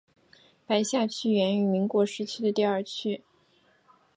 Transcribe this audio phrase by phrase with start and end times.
[0.65, 3.21] 白下区源于民国时期的第二区。